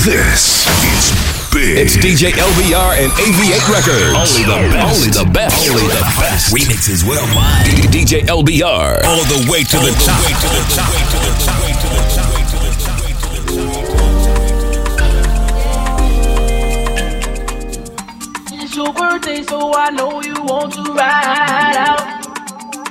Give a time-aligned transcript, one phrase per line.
[0.00, 1.12] This is
[1.52, 1.76] big.
[1.76, 4.16] It's DJ LBR and AV8 Records.
[4.16, 4.96] Only the best.
[4.96, 5.68] Only the best.
[5.68, 6.54] Only the best.
[6.54, 7.66] Remixes worldwide.
[7.92, 9.04] DJ LBR.
[9.04, 10.24] All the way to the top.
[10.24, 10.88] Way to the top.
[10.88, 11.60] Way to the top.
[11.60, 12.32] Way to the top.
[12.32, 12.96] Way to the top.
[13.04, 13.52] Way to the
[18.48, 18.64] top.
[18.64, 22.00] It's your birthday, so I know you want to ride out.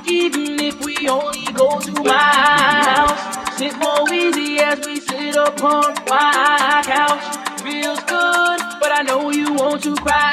[0.08, 3.58] Even if we only go to my house.
[3.58, 7.60] Sit more easy as we sit upon my couch.
[7.62, 10.32] Feels good, but I know you want to cry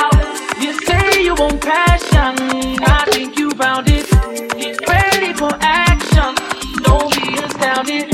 [0.00, 0.62] out.
[0.62, 4.08] You say you want passion, I think you found it.
[4.56, 6.34] Get ready for action,
[6.82, 8.13] don't be astounded.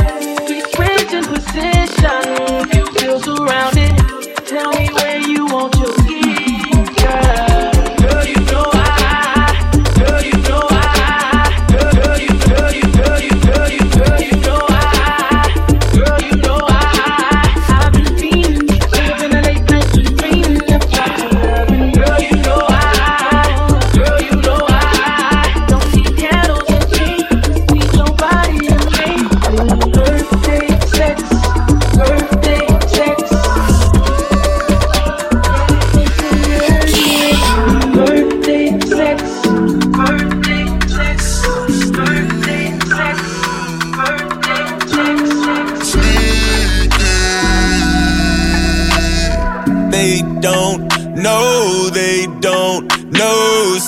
[50.00, 53.78] They don't know, they don't know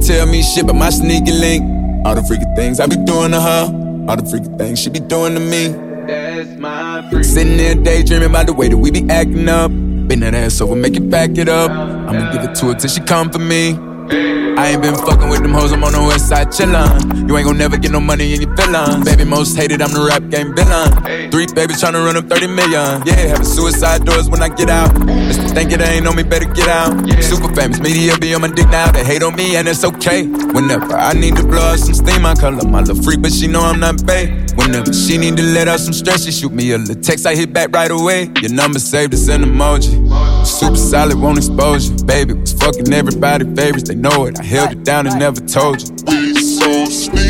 [0.00, 2.06] Nigga better not tell me shit but my sneaky link.
[2.06, 5.00] All the freaky things I be doing to her, all the freaky things she be
[5.00, 5.68] doing to me.
[6.06, 7.24] That's my freak.
[7.24, 9.70] Sitting there daydreaming about the way that we be acting up.
[9.70, 11.70] Bend that ass over, make it back it up.
[11.70, 13.76] I'ma give it to her till she come for me.
[14.58, 17.28] I ain't been fucking with them hoes, I'm on the west side chillin'.
[17.28, 19.04] You ain't gon' never get no money in your feelings.
[19.04, 21.30] Baby, most hated, I'm the rap game villain.
[21.30, 23.02] Three babies tryna run up 30 million.
[23.06, 24.90] Yeah, having suicide doors when I get out.
[25.28, 26.92] Just to think it ain't on me, better get out.
[27.22, 28.90] Super famous, media be on my dick now.
[28.90, 30.26] They hate on me, and it's okay.
[30.26, 33.32] Whenever I need to blow out some steam, I call up my little freak, but
[33.32, 34.26] she know I'm not bae.
[34.56, 37.34] Whenever she need to let out some stress, she shoot me a little text, I
[37.34, 38.30] hit back right away.
[38.42, 39.94] Your number saved, it's an emoji.
[40.44, 42.04] Super solid, won't expose you.
[42.04, 44.39] Baby was fucking everybody favorites, they know it.
[44.40, 45.94] I held it down and never told you.
[46.06, 47.28] We so sneaky.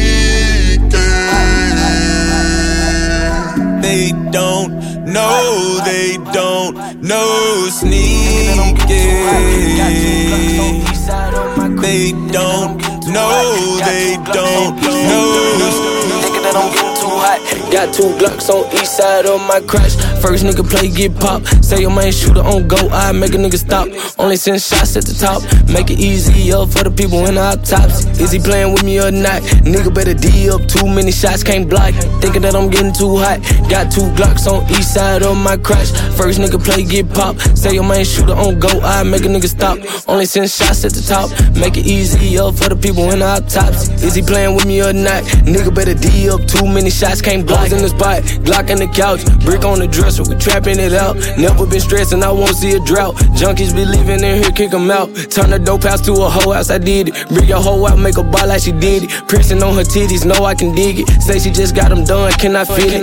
[3.83, 4.71] They don't
[5.07, 8.77] know, they don't know sneaky.
[11.81, 12.79] They don't
[13.09, 15.40] know, they don't know.
[17.71, 19.95] Got two Glocks on each side of my crash.
[20.21, 21.47] First nigga play, get pop.
[21.63, 23.87] Say your main shooter on go, I make a nigga stop.
[24.19, 25.41] Only send shots at the top.
[25.71, 28.05] Make it easier for the people in the hot tops.
[28.19, 29.43] Is he playing with me or not?
[29.63, 30.67] Nigga better D up.
[30.67, 31.95] Too many shots, can't block.
[32.21, 33.39] Thinking that I'm getting too hot.
[33.71, 35.93] Got two Glocks on each side of my crash.
[36.19, 37.39] First nigga play, get pop.
[37.55, 39.79] Say your main shooter on go, I make a nigga stop.
[40.09, 41.31] Only send shots at the top.
[41.55, 43.89] Make it easier for the people in the hot tops.
[44.03, 45.23] Is he playing with me or not?
[45.47, 46.43] Nigga better D up.
[46.51, 48.23] Too many shots, can't block in the spot.
[48.47, 51.17] Glock in the couch, brick on the dresser, we trapping it out.
[51.37, 53.15] Never been stressing, I won't see a drought.
[53.37, 55.09] Junkies be living in here, kick 'em out.
[55.31, 57.15] Turn the dope house to a whole house, I did it.
[57.29, 59.11] Bring your hoe out, make a ball like she did it.
[59.29, 61.23] Pressing on her titties, know I can dig it.
[61.23, 63.03] Say she just got them done, can I feel it?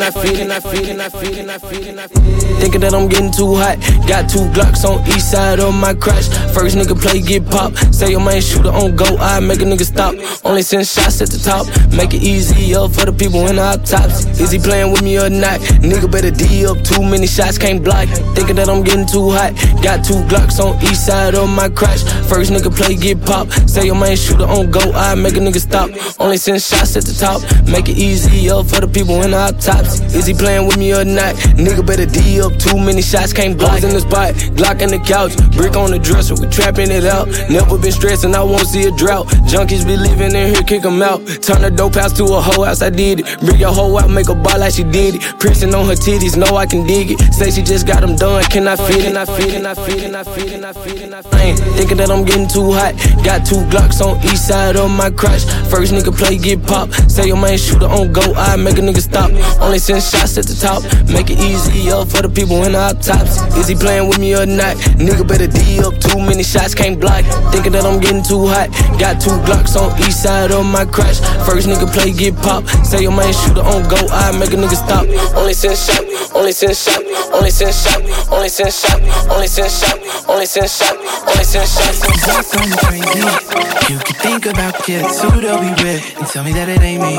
[2.59, 3.77] Thinking that I'm getting too hot.
[4.07, 6.27] Got two Glocks on each side of my crash.
[6.53, 7.75] First nigga play, get pop.
[7.91, 10.15] Say your main shooter on go, I make a nigga stop.
[10.43, 11.67] Only send shots at the top.
[11.93, 14.25] Make it easier for the people in the tops.
[14.47, 15.59] Is he playing with me or not?
[15.83, 16.81] Nigga better D up.
[16.81, 18.07] Too many shots, can't block.
[18.33, 19.51] Thinking that I'm getting too hot.
[19.83, 22.03] Got two Glocks on each side of my crash.
[22.29, 23.51] First nigga play, get pop.
[23.67, 25.89] Say your main shooter on go, I make a nigga stop.
[26.17, 27.43] Only send shots at the top.
[27.67, 29.99] Make it easier for the people in the hot tops.
[30.15, 31.35] Is he playing with me or not?
[31.59, 32.55] Nigga better D up.
[32.55, 34.31] Too many shots, can't block in the spot.
[34.55, 37.27] Glock in the couch, brick on the dresser, we trapping it out.
[37.49, 39.27] Never been stressing, I won't see a drought.
[39.51, 41.19] Junkies be living in here, kick 'em out.
[41.43, 43.39] Turn the dope house to a whole house, I did it.
[43.41, 45.21] Bring your hoe out, make a bar like she did it.
[45.39, 47.19] Pressing on her titties, know I can dig it.
[47.33, 49.15] Say she just got them done, can I fit it?
[49.15, 49.65] I fit it?
[49.65, 50.15] I fit it?
[50.15, 50.63] I fit it?
[50.63, 51.33] I fit it?
[51.33, 52.95] I ain't thinking that I'm getting too hot.
[53.23, 55.43] Got two Glocks on each side of my crotch.
[55.69, 56.91] First nigga play, get pop.
[57.09, 59.31] Say your man shooter on go, I make a nigga stop.
[59.61, 60.83] Only send shots at the top.
[61.09, 63.41] Make it easier for the people in the hot tops.
[63.57, 64.77] Is he playing with me or not?
[64.97, 65.97] Nigga better D up.
[65.99, 67.25] Too many shots, can't block.
[67.51, 68.69] Thinking that I'm getting too hot.
[68.99, 71.19] Got two Glocks on each side of my crotch.
[71.45, 72.67] First nigga play, get pop.
[72.85, 75.05] Say your man shooter on go, I make a nigga stop.
[75.35, 76.03] Only send shot,
[76.35, 77.01] only send shot,
[77.33, 78.01] only send shot,
[78.31, 80.95] only send shot, only send shot, only send shot,
[81.27, 81.95] only send shot.
[82.25, 83.93] That's something crazy.
[83.93, 87.01] You can think about kids who they'll be with and tell me that it ain't
[87.01, 87.15] me.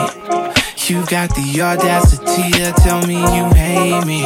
[0.88, 4.24] You got the audacity to tell me you hate me.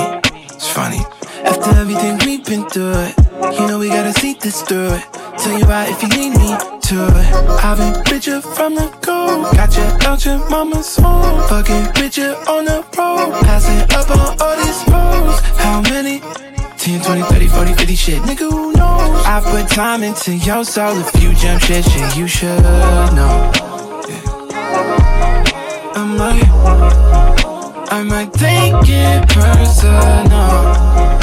[0.54, 1.00] It's funny.
[1.44, 3.22] After everything we've been through
[3.58, 4.96] you know we gotta see this through.
[5.38, 6.56] Tell you about if you need me
[6.88, 7.34] to it.
[7.64, 9.50] I've been you from the go.
[9.52, 11.42] Got you out your mama's home.
[11.48, 11.86] Fucking
[12.16, 13.32] you on the road.
[13.44, 15.40] Passing up on all these roads.
[15.58, 16.20] How many?
[16.78, 18.22] 10, 20, 30, 40, 50 shit.
[18.22, 19.26] Nigga, who knows?
[19.26, 20.96] I put time into your soul.
[20.98, 23.52] If you jump shit, shit, you should know.
[24.08, 24.22] Yeah.
[25.94, 31.21] I might, I might take it personal.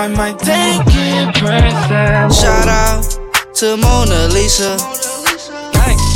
[0.00, 2.30] I might take it personal.
[2.32, 3.04] Shout out
[3.56, 4.78] to Mona Lisa.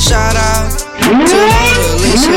[0.00, 2.32] Shout out to Mona Lisa.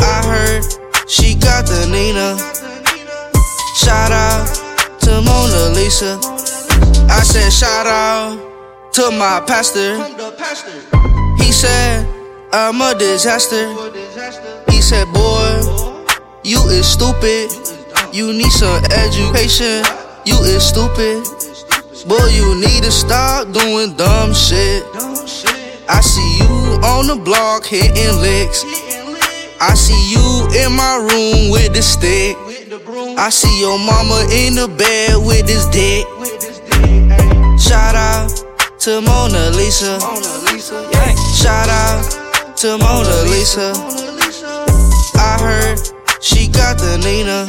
[0.00, 0.64] I heard
[1.06, 2.38] she got the Nina.
[3.76, 4.48] Shout out
[5.00, 6.18] to Mona Lisa.
[7.10, 9.98] I said shout out to my pastor.
[11.36, 12.08] He said
[12.50, 13.68] I'm a disaster.
[14.70, 16.00] He said, boy,
[16.44, 17.81] you is stupid.
[18.12, 19.82] You need some education.
[20.26, 21.24] You is stupid.
[22.06, 24.84] Boy, you need to stop doing dumb shit.
[25.88, 28.64] I see you on the block hitting licks.
[29.62, 32.36] I see you in my room with the stick.
[33.16, 36.04] I see your mama in the bed with this dick.
[37.58, 38.28] Shout out
[38.80, 39.98] to Mona Lisa.
[41.32, 43.72] Shout out to Mona Lisa.
[45.16, 47.46] I heard she got the Nina.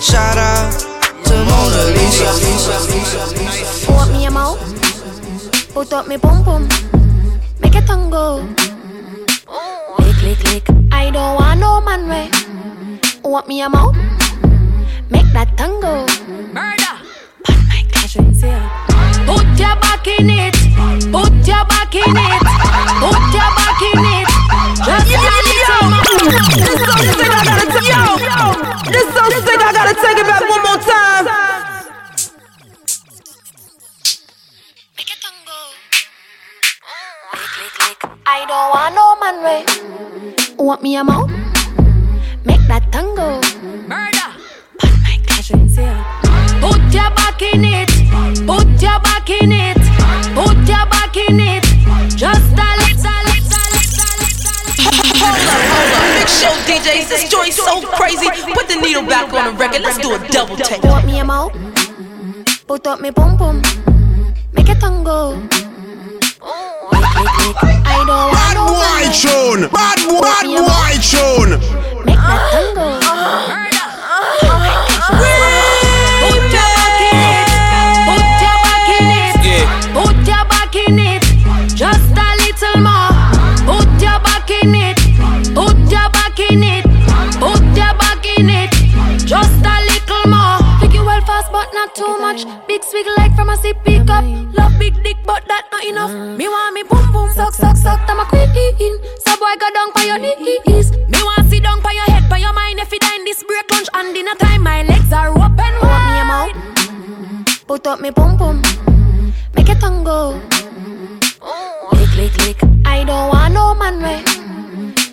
[0.00, 0.72] Shout out
[1.24, 2.30] to Mona Lisa.
[3.90, 4.60] Want me a mouth?
[5.74, 6.68] Put up me pum pum.
[7.60, 8.46] Make it tango.
[9.98, 10.66] Lick, lick, lick.
[10.92, 12.30] I don't want no man way.
[13.24, 13.96] Want me a mouth?
[15.10, 16.06] Make that tango.
[16.54, 16.94] Murder.
[17.44, 18.70] But my casual here.
[19.26, 20.54] Put your back in it.
[21.10, 22.42] Put your back in it.
[23.02, 24.28] Put your back in it.
[24.84, 26.31] Just yo, yo.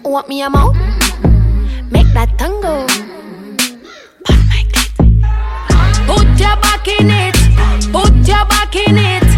[0.10, 0.76] Want me a mouth?
[1.92, 2.88] Make that tango.
[4.26, 4.90] But my clit.
[6.08, 7.36] Put your back in it.
[7.92, 9.29] Put your back in it.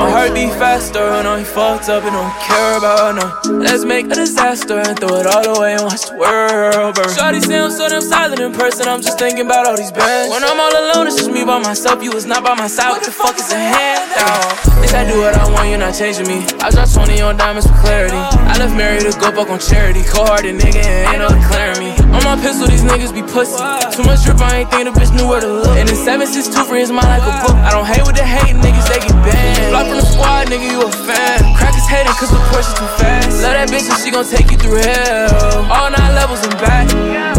[0.00, 3.60] My heart beat faster, and I fucked up and don't care about no.
[3.60, 7.12] Let's make a disaster and throw it all away and watch the world burn.
[7.12, 10.32] Shorty say I'm so damn silent in person, I'm just thinking about all these bands.
[10.32, 12.96] When I'm all alone, it's just me by myself, you was not by my side.
[12.96, 14.56] What the fuck is a handout?
[14.80, 16.48] Bitch, I do what I want, you're not changing me.
[16.64, 18.16] I dropped 20 on diamonds for clarity.
[18.16, 20.00] I left Mary to go fuck on charity.
[20.08, 21.99] Cold hearted nigga, and ain't no declaring me.
[22.10, 23.58] On my pistol, these niggas be pussy.
[23.94, 25.78] Too much drip, I ain't think the bitch knew where to look.
[25.78, 27.56] And the 762 for mind like a book.
[27.62, 29.70] I don't hate with the hate, niggas, they get banned.
[29.70, 31.38] Fly from the squad, nigga, you a fan.
[31.54, 33.42] Crackers hating cause the is too fast.
[33.42, 35.70] Love that bitch and she gon' take you through hell.
[35.70, 36.90] All nine levels and back.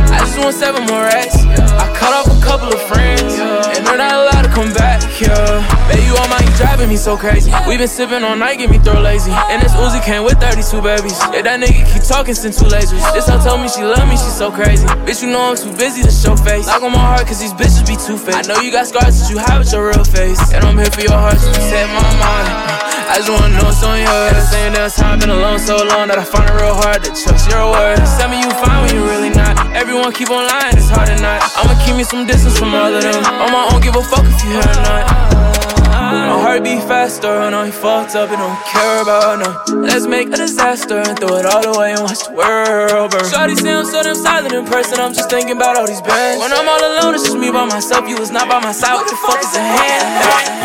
[0.08, 1.36] I just want seven more racks.
[1.36, 3.36] I cut off a couple of friends,
[3.76, 4.31] and they're not
[4.62, 5.66] come back, yeah.
[5.90, 7.52] Baby, you on my, driving me so crazy.
[7.68, 9.32] We been sipping all night, get me throw lazy.
[9.32, 11.18] And this Uzi came with 32 babies.
[11.34, 13.02] Yeah, that nigga keep talking, since two lasers.
[13.14, 14.86] This hoe told me she love me, she so crazy.
[15.06, 16.68] Bitch, you know I'm too busy to show face.
[16.68, 18.38] Lock on my heart, cause these bitches be too fake.
[18.38, 20.40] I know you got scars that you have with your real face.
[20.54, 22.82] And I'm here for your heart, so set my mind.
[23.12, 24.40] I just wanna know it's on yours.
[24.40, 27.12] At same damn time, been alone so long that I find it real hard to
[27.12, 28.08] trust your words.
[28.16, 29.58] Tell me you fine when you really not.
[29.76, 31.40] Everyone keep on lying, hard to not.
[31.56, 33.24] I'ma keep me some distance from all of them.
[33.40, 35.06] On my own, give a fuck if you hear or not.
[36.12, 39.50] My heart beat faster, and I fucked up and don't care about no.
[39.88, 43.24] Let's make a disaster and throw it all away and watch the world burn.
[43.32, 46.42] Shorty say I'm so damn silent in person, I'm just thinking about all these bands.
[46.42, 48.10] When I'm all alone, it's just me by myself.
[48.10, 48.96] You was not by my side.
[48.96, 50.04] What the fuck is a hand?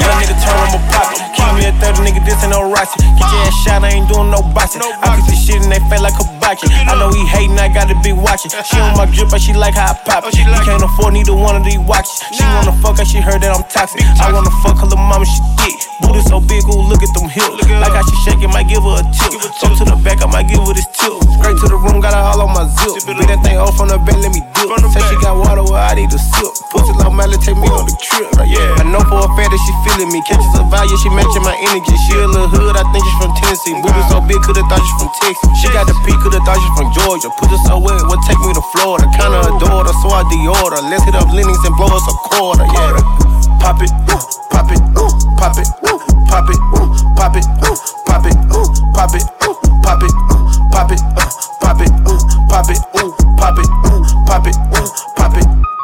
[0.02, 3.00] Young nigga turn on my Me a 30 nigga, this ain't no rocket.
[3.00, 4.84] Get your ass shot, I ain't doing no boxing.
[4.84, 6.68] I put this shit in they face like a bucket.
[6.68, 8.52] I know he hating, I gotta be watching.
[8.52, 10.36] She on my drip, but she like how I pop it.
[10.36, 12.20] He can't afford neither one of these watches.
[12.28, 14.04] She wanna fuck, cause she heard that I'm toxic.
[14.20, 15.80] I wanna fuck her little mama, she thick.
[16.00, 17.64] Booty so big, ooh, look at them hips.
[17.68, 19.32] Like how she shaking, might give her a tip.
[19.60, 21.16] Come to the back, I might give her this tip.
[21.40, 23.00] Straight to the room, got her all on my zip.
[23.08, 24.68] Beat that thing off on the bed, let me dip.
[24.92, 26.52] Say she got water, well, I need a sip.
[26.68, 28.28] Pussy low Miley, take me on the trip.
[28.44, 30.20] Yeah, I know for a fact that she feeling me.
[30.28, 31.94] Catches a value, she matching my energy.
[32.08, 33.74] She a little hood, I think she's from Tennessee.
[33.80, 35.48] Booty so big, could've thought she's from Texas.
[35.60, 37.28] She got the P, could've thought she's from Georgia.
[37.40, 39.08] Pussy so wet, what take me to Florida?
[39.16, 40.82] Kinda adore her, so I deorder.
[40.92, 42.66] Let's hit up Lenox and blow us a quarter.
[42.68, 43.00] Yeah,
[43.62, 44.22] pop it, ooh,
[44.52, 44.82] pop it,
[45.40, 47.76] pop it, ooh, pop it, ooh, pop it, ooh,
[48.06, 52.18] pop it, ooh, pop it, ooh, pop it, ooh, pop it, uh, pop it, ooh,
[52.48, 55.75] pop it, ooh, pop it, ooh, pop it, ooh, pop it.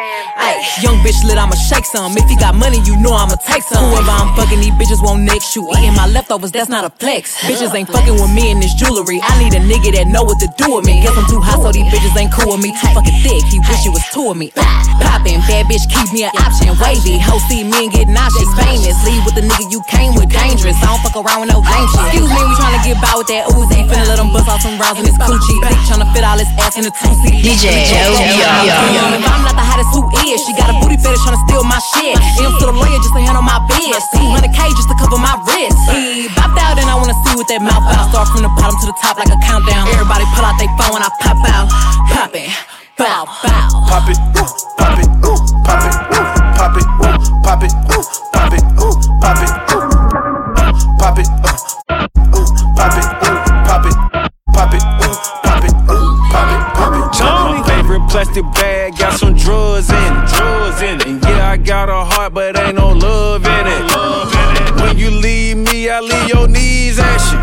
[0.00, 2.16] Ay, young bitch lit, I'ma shake some.
[2.16, 3.84] If you got money, you know I'ma take some.
[3.92, 5.68] Whoever I'm fucking, these bitches won't next you.
[5.76, 7.36] Eating my leftovers, that's not a flex.
[7.44, 9.20] Bitches ain't fucking with me in this jewelry.
[9.22, 11.02] I need a nigga that know what to do with me.
[11.04, 12.72] Guess I'm too hot, so these bitches ain't cool with me.
[12.80, 14.48] Too fucking thick, he wish he was two of me.
[14.56, 14.64] Uh,
[15.04, 16.72] poppin', bad bitch, keep me an option.
[16.80, 18.48] Wavy, ho, see me and get nauseous.
[18.56, 20.80] Famous, leave with the nigga you came with, dangerous.
[20.80, 22.00] I don't fuck around with no game shit.
[22.08, 23.84] Excuse me, we tryna get by with that Uzi.
[23.84, 25.58] Finna let him bust off some rounds in his coochie.
[25.68, 27.44] Dick tryna fit all his ass in a two seat.
[27.44, 29.20] DJ LBR.
[29.20, 30.38] If I'm not the hottest, who is?
[30.46, 32.16] She got a booty fetish tryna steal my shit.
[32.40, 34.02] M's to the lawyer just to handle my biz.
[34.14, 35.78] 200k just to cover my wrist.
[35.90, 38.10] He bopped out and I wanna see what that mouth out.
[38.10, 39.90] Start from the bottom to the top like a countdown.
[39.90, 41.66] Everybody pull out their phone when I pop out.
[42.10, 42.50] Pop it.
[42.98, 43.66] Bow, bow.
[43.88, 48.04] Pop it, ooh, pop it, ooh, pop it, ooh, pop it, ooh, pop it, ooh,
[48.32, 49.88] pop it, ooh, pop it, ooh,
[50.98, 51.56] pop it, uh,
[52.36, 53.19] ooh, pop it, ooh, pop
[58.30, 61.06] plastic bag got some drugs in it, drugs in it.
[61.06, 64.80] And yeah, I got a heart, but ain't no love in it.
[64.80, 67.36] When you leave me, I leave your knees ashy.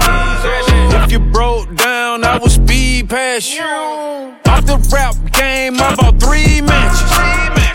[1.04, 3.64] If you broke down, I would speed past you.
[3.64, 7.12] Off the rap game, I bought three matches.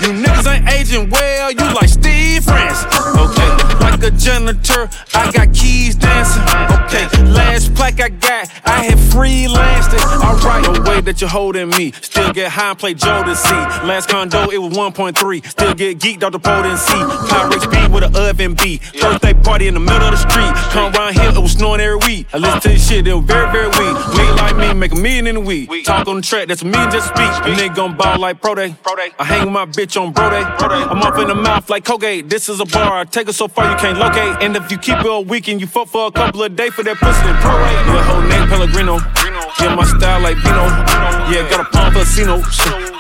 [0.03, 2.87] You niggas ain't aging well, you like Steve Francis.
[3.15, 3.51] Okay,
[3.81, 6.43] like a janitor, I got keys dancing.
[6.43, 10.03] Okay, last plaque I got, I had freelanced it.
[10.25, 11.93] Alright, no way that you're holding me.
[11.93, 13.85] Still get high and play Jodeci.
[13.87, 15.47] Last condo, it was 1.3.
[15.47, 16.93] Still get geeked off the potency.
[17.29, 18.81] Pyrex speed with an oven B.
[19.01, 20.53] Birthday party in the middle of the street.
[20.73, 22.27] Come around here, it was snowing every week.
[22.33, 23.97] I listen to this shit, it was very, very weak.
[24.17, 25.85] Nigga like me, make a million in a week.
[25.85, 27.21] Talk on the track, that's a million just speak.
[27.21, 28.75] A nigga gon' ball like Pro Day.
[29.19, 30.43] I hang with my bitch on Bro Day.
[30.43, 32.29] I'm up in the mouth like Colgate.
[32.29, 32.99] This is a bar.
[33.01, 34.43] I take it so far you can't locate.
[34.43, 36.83] And if you keep it all weekend, you fuck for a couple of days for
[36.83, 37.87] that pussy and prorate.
[37.93, 39.32] Your whole name Pellegrino.
[39.61, 40.67] Yeah, my style like Vino.
[41.31, 42.43] Yeah, got a palm for casino.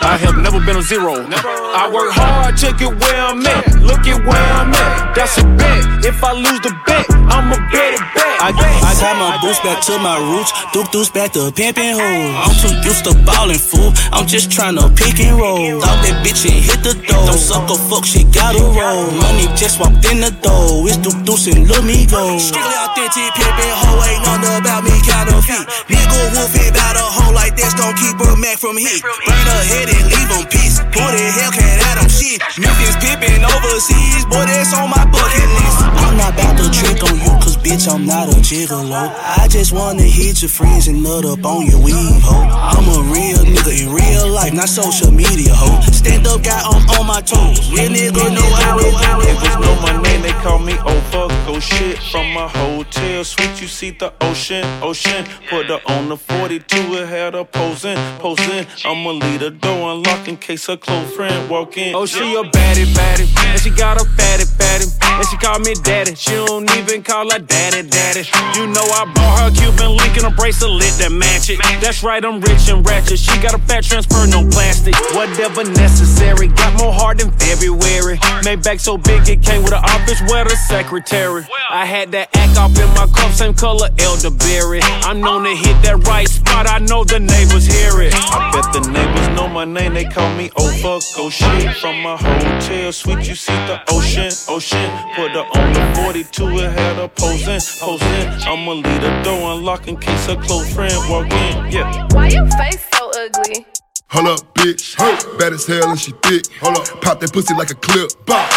[0.02, 1.14] I have never been a zero.
[1.14, 3.80] I work hard, check it where I'm at.
[3.80, 5.14] Look at where I'm at.
[5.14, 6.04] That's a bet.
[6.04, 8.32] If I lose the bet, I'ma bet it back.
[8.42, 12.34] I, I got my boots back to my roots, Duke deuce back to pimpin' hoes.
[12.34, 13.94] I'm too used to ballin' fool.
[14.10, 15.78] I'm just tryna pick and roll.
[15.78, 17.22] Thought that bitch and hit the door.
[17.30, 19.06] Don't suck a fuck, she gotta roll.
[19.14, 20.90] Money just walked in the door.
[20.90, 22.34] It's Duke deuce and let me go.
[22.42, 25.62] Strictly authentic pimpin' hoe, ain't nothing about me counterfeit.
[25.86, 29.02] Nigga wolfing about a hoe like this, don't keep her Mac from hit.
[29.02, 30.82] Burn her head and leave them peace.
[30.90, 32.42] Boy, the hell can't them shit.
[32.58, 35.81] Memphis pimpin' overseas, boy, that's on my bucket list.
[36.12, 39.08] I'm I'm not about to trick on you, cause bitch, I'm not a gigolo.
[39.40, 42.36] I just wanna hit your friends and nut up on your weave, ho.
[42.36, 45.80] I'm a real nigga in real life, not social media, ho.
[45.90, 47.72] Stand up guy, I'm on my toes.
[47.72, 51.32] Real nigga know how it Niggas know my name, they call me over.
[51.46, 55.24] Go shit from my hotel suite, you see the ocean, ocean.
[55.48, 58.66] Put her on the 42, it had her posing, posing.
[58.84, 61.94] I'ma leave the door unlocked in case her close friend walk in.
[61.94, 65.72] Oh, she a baddie, baddie, and she got a fatty, fatty, and she call me
[65.82, 66.01] daddy.
[66.08, 68.24] She don't even call her daddy, daddy.
[68.58, 71.58] You know I bought her Cuban link and a bracelet that match it.
[71.80, 73.18] That's right, I'm rich and ratchet.
[73.18, 74.94] She got a fat transfer, no plastic.
[75.14, 78.18] Whatever necessary, got more heart than February.
[78.44, 81.46] Made back so big it came with an office where the secretary.
[81.70, 84.80] I had that act off in my cup, same color elderberry.
[84.82, 86.66] I'm known to hit that right spot.
[86.68, 88.12] I know the neighbors hear it.
[88.14, 92.02] I bet the neighbors know my name, they call me Oh fuck, oh shit from
[92.02, 94.90] my hotel suite, you see the ocean, ocean.
[95.16, 98.28] Put her on the 42, it had her posing, posing.
[98.48, 101.72] I'ma leave the door unlocked in case her close friend walk in.
[101.72, 102.06] Yeah.
[102.12, 103.66] Why your face so ugly?
[104.08, 104.96] Hold up, bitch.
[105.38, 106.44] Bad as hell and she thick.
[106.60, 107.00] Hold up.
[107.00, 108.10] Pop that pussy like a clip.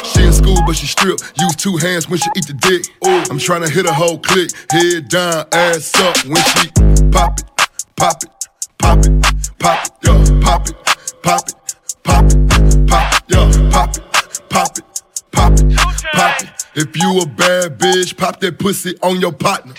[0.03, 1.17] She in school, but she strip.
[1.39, 2.87] Use two hands when she eat the dick.
[3.07, 3.23] Ooh.
[3.31, 4.51] I'm trying to hit a whole click.
[4.71, 6.69] Head down, ass up when she
[7.09, 7.45] pop it,
[7.95, 8.29] pop it,
[8.77, 9.11] pop it,
[9.57, 10.41] pop it, yo.
[10.41, 10.75] Pop it,
[11.23, 11.55] pop it,
[12.03, 13.71] pop it, pop it, yo.
[13.71, 14.03] Pop it,
[14.49, 14.83] pop it,
[15.31, 16.54] pop it, pop it.
[16.77, 19.71] If you a bad bitch, pop that pussy on your partner.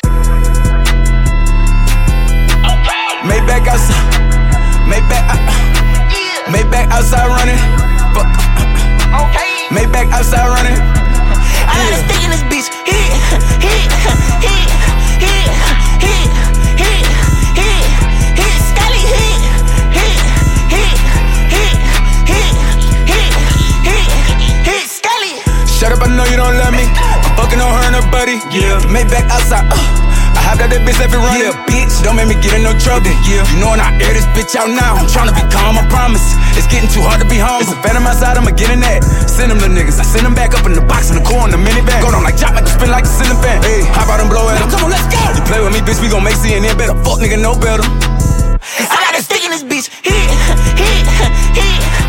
[3.21, 4.17] Maybach outside,
[4.89, 5.37] Maybach, uh,
[6.49, 7.61] Maybach outside running.
[8.17, 8.33] Fuck.
[9.13, 9.45] Okay.
[9.77, 10.81] Maybach outside running.
[11.69, 12.73] I got a stick in this bitch.
[12.89, 13.93] Hit, hit, hit,
[14.41, 14.73] hit,
[15.21, 15.86] hit, hit,
[25.97, 26.85] up, I know you don't love me.
[26.85, 28.37] I'm fucking on her and her buddy.
[28.53, 28.77] Yeah.
[28.93, 29.65] Maybach outside.
[29.73, 29.81] Uh.
[30.37, 31.41] I hopped out that bitch every run.
[31.41, 32.05] Yeah, bitch.
[32.05, 33.09] Don't make me get in no trouble.
[33.25, 33.43] Yeah.
[33.49, 35.01] You know when I air this bitch out now.
[35.01, 36.23] I'm tryna be calm, I promise.
[36.55, 37.65] It's getting too hard to be home.
[37.65, 39.01] It's a phantom outside, I'ma get in that.
[39.27, 39.97] Send them the niggas.
[39.97, 42.05] I send them back up in the box in the core in the minivan.
[42.05, 43.65] Go on like chop, you spin like a ceiling fan.
[43.65, 44.61] Hey, hop out and blow at.
[44.69, 45.21] Come on, let's go.
[45.33, 46.95] You play with me, bitch, we gon' make CNN better.
[47.01, 47.85] Fuck nigga, no better.
[48.61, 49.89] I got a stick in this bitch.
[50.05, 50.29] Hit,
[50.77, 51.07] hit,
[51.57, 52.06] hit,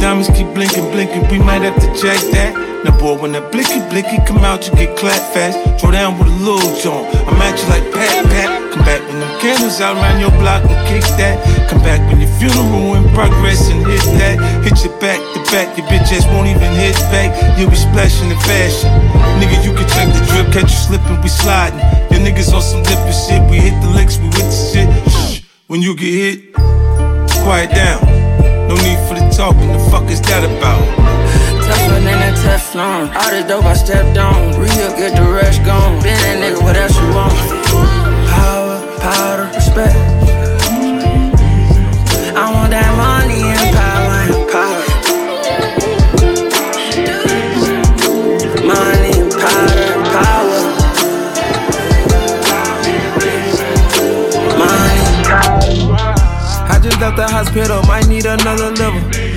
[0.00, 2.54] diamonds keep blinking, blinking, we might have to jack that.
[2.84, 5.58] Now, boy, when that blicky, blicky come out, you get clapped fast.
[5.80, 7.10] Throw down with a little joint.
[7.26, 8.48] I'm at you like pat, pat.
[8.70, 11.42] Come back when them candles out around your block and kick that.
[11.66, 14.38] Come back when your funeral in progress and hit that.
[14.62, 17.34] Hit your back to back, your bitch ass won't even hit back.
[17.58, 18.94] You'll be splashing in fashion.
[19.42, 21.82] Nigga, you can check the drip, catch you slipping, we sliding.
[22.14, 24.88] Your niggas on some different shit, we hit the licks, we with the shit.
[25.10, 25.42] Shh.
[25.66, 26.54] When you get hit,
[27.42, 28.06] quiet down.
[28.68, 29.00] No need
[29.38, 30.82] talking, the fuck is that about?
[31.62, 33.06] Tougher than that Teflon.
[33.14, 34.58] All this dope I stepped on.
[34.58, 36.02] Real, get the rush gone.
[36.02, 37.38] Been that nigga, what else you want?
[38.34, 39.94] Power, powder, respect.
[42.34, 44.82] I want that money and power and power.
[48.66, 50.58] Money and powder and power.
[54.58, 54.98] Money
[55.30, 55.62] power.
[56.66, 59.27] I just left the hospital, might need another liver.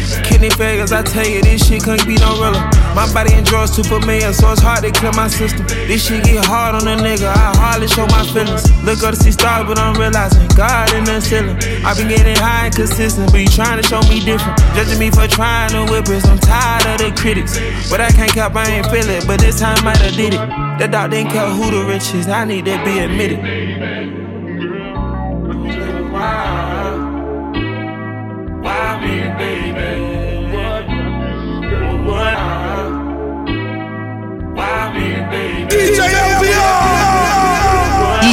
[0.41, 2.65] Kidney failures, I tell you, this shit couldn't be no realer.
[2.97, 5.67] My body and drugs too familiar, so it's hard to clear my system.
[5.85, 8.65] This shit get hard on a nigga, I hardly show my feelings.
[8.81, 11.61] Look up to see stars, but I'm realizing God in the ceiling.
[11.85, 14.57] I been getting high and consistent, but you trying to show me different.
[14.73, 17.61] Judging me for trying to whip it, I'm tired of the critics.
[17.91, 20.41] But I can't cap, I ain't feel it, but this time I done did it.
[20.81, 24.00] The dog didn't care who the rich is, I need to be admitted.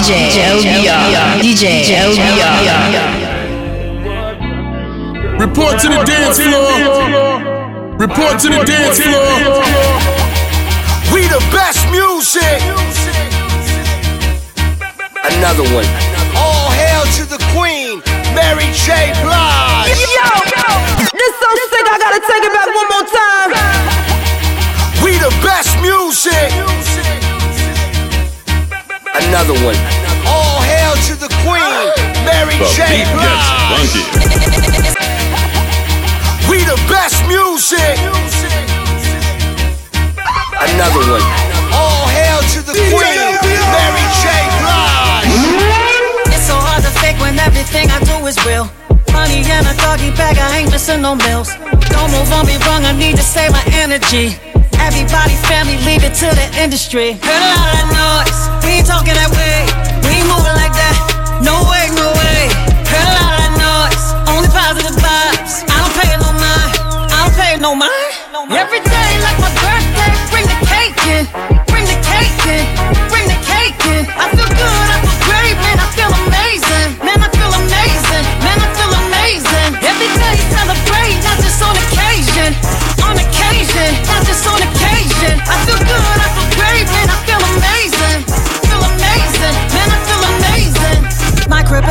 [0.08, 1.36] DJ LBR.
[1.44, 2.56] DJ LBR.
[5.38, 6.80] Report to the dance floor.
[7.98, 9.60] Report to the dance floor.
[11.12, 12.56] We the best music.
[15.28, 15.84] Another one.
[16.40, 18.00] All hail to the queen,
[18.32, 19.12] Mary J.
[19.20, 19.92] Blige.
[19.92, 20.24] Yo,
[21.12, 23.52] this so sick, I gotta take it back one more time.
[25.04, 26.48] We the best music.
[29.14, 29.97] Another one.
[30.98, 31.62] All hail to the queen,
[32.26, 33.06] Mary The J.
[33.14, 34.02] Blige.
[36.50, 37.98] We the best music.
[40.58, 41.22] Another one.
[41.70, 43.30] All hail to the queen,
[43.70, 44.26] Mary J.
[44.58, 46.34] Blige.
[46.34, 48.68] It's so hard to fake when everything I do is real.
[49.12, 51.54] Money in a doggy bag, I ain't missing no meals.
[51.94, 54.47] Don't move on me wrong, I need to save my energy.
[54.88, 57.12] Everybody's family, leave it to the industry.
[57.20, 59.68] Heard a lot of that noise, we ain't talking that way.
[60.08, 60.96] We ain't moving like that,
[61.44, 62.48] no way, no way.
[62.88, 65.68] Heard a lot of that noise, only positive vibes.
[65.68, 66.72] I don't pay no mind,
[67.12, 68.16] I don't pay no mind.
[68.48, 69.77] Every day like my birthday,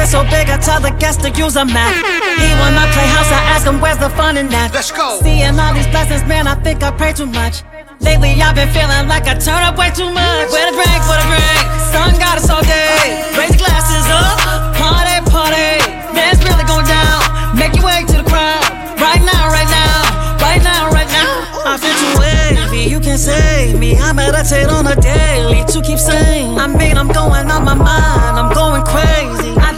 [0.07, 1.91] So big, I tell the guests to use a map.
[2.39, 4.71] He wanna play house, I ask him where's the fun in that.
[4.73, 5.19] Let's go.
[5.19, 7.67] Seeing all these blessings, man, I think I pray too much.
[7.99, 10.47] Lately I've been feeling like I turn up way too much.
[10.47, 11.65] Where the drink, where the drink?
[11.91, 13.19] Sun got us all day.
[13.35, 15.83] Raise the glasses up, party, party.
[16.15, 17.19] Dance really going down.
[17.59, 18.63] Make your way to the crowd.
[19.03, 21.51] Right now, right now, right now, right now.
[21.67, 23.99] I feel too wavy, you can save me.
[23.99, 26.55] I meditate on a daily to keep sane.
[26.55, 29.26] I mean, I'm going on my mind, I'm going crazy.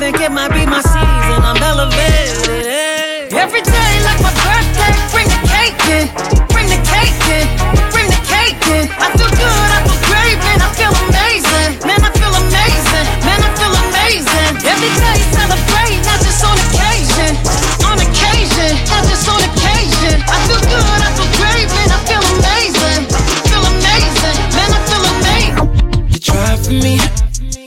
[0.10, 2.66] I think it might be my season, I'm elevated.
[2.66, 3.30] hey.
[3.30, 6.10] Every day, like my birthday, bring the cake in,
[6.50, 7.46] bring the cake in,
[7.94, 8.90] bring the cake in.
[8.98, 11.78] I feel good, I feel great, man, I feel amazing.
[11.86, 14.50] Man, I feel amazing, man, I feel amazing.
[14.66, 17.38] Every day, celebrate, not just on occasion,
[17.86, 20.26] on occasion, not just on occasion.
[20.26, 23.06] I feel good, I feel great, man, I feel amazing,
[23.46, 26.10] feel amazing, man, I feel amazing.
[26.10, 26.98] You try for me,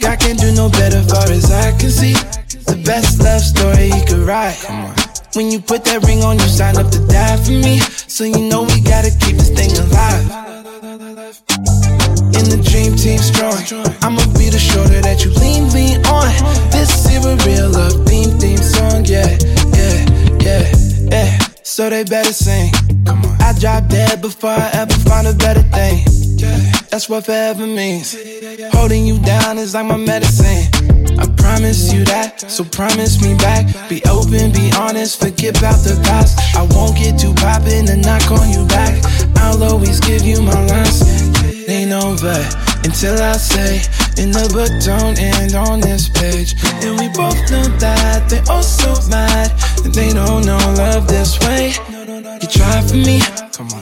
[0.02, 1.51] God can't do no better, far as I
[1.82, 2.14] can see.
[2.70, 4.54] The best love story you could write.
[5.34, 7.80] When you put that ring on, you sign up to die for me.
[8.06, 10.26] So you know we gotta keep this thing alive.
[12.38, 13.58] In the dream team strong,
[14.06, 16.30] I'ma be the shoulder that you lean, lean on.
[16.70, 19.34] This is a real love theme, theme song, yeah,
[19.74, 19.98] yeah,
[20.38, 20.64] yeah,
[21.10, 21.38] yeah.
[21.64, 22.70] So they better sing.
[23.42, 26.06] I drop dead before I ever find a better thing.
[26.90, 28.14] That's what forever means.
[28.70, 30.71] Holding you down is like my medicine.
[31.22, 33.70] I promise you that, so promise me back.
[33.88, 36.35] Be open, be honest, forget about the past.
[36.58, 38.98] I won't get too poppin' and knock on you back.
[39.38, 41.06] I'll always give you my last.
[41.70, 42.35] Ain't over
[42.82, 43.78] until I say,
[44.18, 46.58] in the book don't end on this page.
[46.82, 49.54] And we both know that they all so mad
[49.87, 51.70] that they don't know love this way.
[52.42, 53.22] You try for me,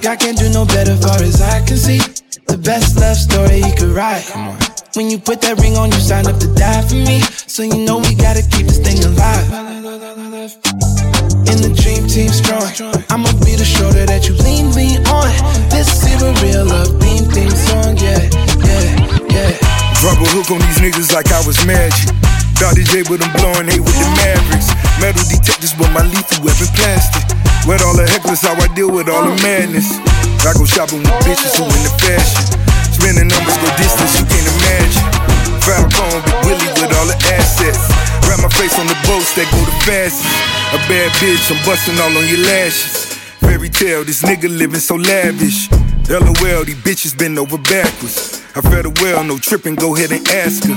[0.04, 2.04] God can't do no better, far as I can see.
[2.52, 4.28] The best love story you could write.
[4.98, 7.22] When you put that ring on, you sign up to die for me.
[7.46, 9.46] So you know we gotta keep this thing alive.
[11.46, 12.66] In the dream team strong,
[13.06, 15.30] I'ma be the shoulder that you lean, lean on.
[15.70, 18.18] This is real love theme, theme song, yeah,
[18.66, 18.90] yeah,
[19.30, 19.54] yeah.
[20.02, 22.10] Drop a hook on these niggas like I was magic.
[22.58, 22.82] Dr.
[22.82, 24.74] J with them blowing hate with the Mavericks.
[24.98, 27.30] Metal detectors, but my lethal weapon plastic.
[27.62, 29.86] With all the hecklers, how I deal with all the madness.
[30.42, 32.60] I go shopping with bitches who in the fashion.
[33.00, 35.08] Spending numbers go distance you can't imagine.
[35.64, 37.80] Falcon, Big Willie with all the assets.
[38.28, 40.28] Wrap my face on the boats that go the fastest.
[40.76, 43.16] A bad bitch, I'm busting all on your lashes.
[43.40, 45.72] Fairy tale, this nigga living so lavish.
[46.12, 48.44] LOL, these bitches been over backwards.
[48.54, 50.76] I fed her well, no tripping, go ahead and ask her.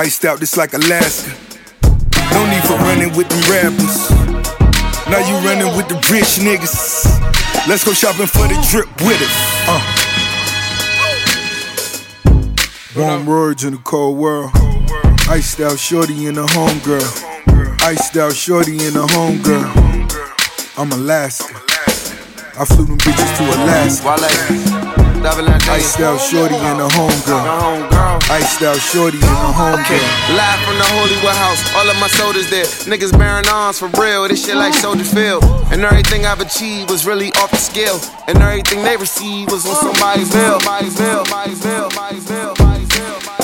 [0.00, 1.28] Iced out this like Alaska.
[2.32, 4.08] No need for running with them rappers.
[5.12, 7.04] Now you running with the rich niggas.
[7.68, 9.36] Let's go shopping for the drip with us.
[9.68, 9.95] Uh.
[12.96, 14.50] Warm words in the cold world.
[15.28, 17.82] Iced out shorty and a homegirl.
[17.82, 20.78] Iced out shorty and a homegirl.
[20.78, 21.54] I'm Alaska.
[22.58, 24.75] I flew them bitches to Alaska.
[25.68, 28.22] Iced out shorty and a homegirl.
[28.30, 29.80] Iced out shorty and a homegirl.
[29.80, 30.02] Okay,
[30.34, 32.64] live from the Hollywood house, all of my soldiers there.
[32.86, 35.44] Niggas bearing arms for real, this shit like Soldier Field.
[35.70, 38.00] And everything I've achieved was really off the scale.
[38.28, 40.60] And everything they received was on somebody's bill.
[40.60, 43.35] Somebody's bill, somebody's bill, somebody's bill, somebody's bill, somebody's bill.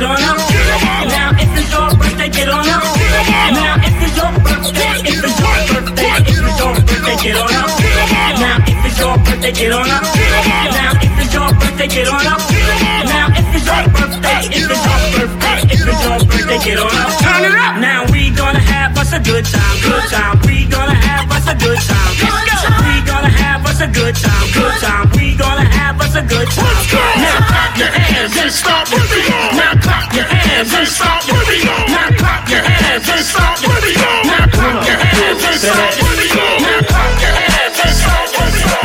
[0.00, 0.38] Get on up.
[1.12, 2.82] Now if it's your birthday, get on up.
[3.52, 7.68] Now it's your birthday, it's your birthday, it's your birthday, get on up.
[8.40, 10.02] Now it's your birthday, get on up.
[10.72, 12.40] Now it's your birthday, get on up.
[13.12, 17.10] Now it's your birthday, it's your birthday, it's your birthday, get on up.
[17.20, 17.76] Turn it up.
[17.80, 20.40] Now we gonna have us a good time, good time.
[20.46, 22.12] We gonna have us a good time.
[22.88, 25.10] We gonna have us a good time, good time.
[25.16, 27.16] We gonna have us a good time.
[27.16, 29.56] Now clap your hands and stop where go.
[29.56, 31.72] Now clap your hands and stop where we go.
[31.88, 34.10] Now clap your hands and stop where we go.
[34.28, 36.44] Now clap your hands and stop where we go.
[36.60, 38.84] Now clap your hands and stop where we go.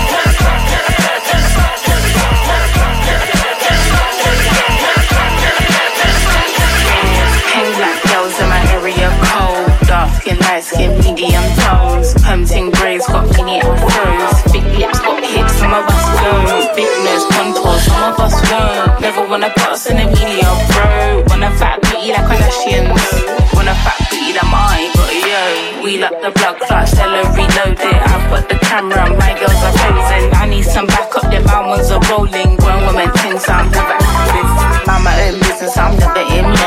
[2.47, 4.67] Now clap your hands and stop where we go.
[4.79, 6.05] Now clap your hands and
[18.51, 19.01] won't.
[19.01, 21.23] Never wanna put us in a video, bro.
[21.29, 23.05] Wanna fat booty like Kardashians.
[23.53, 25.83] Wanna fat booty like mine, but yo.
[25.83, 27.99] We like the blood clot, Stella reload it.
[28.11, 30.25] I've got the camera, my girls are posing.
[30.33, 32.55] I need some backup, them my ones are rolling.
[32.57, 34.49] Grown women things I'm never active.
[34.87, 36.64] Mind my own business, I'm never in mess.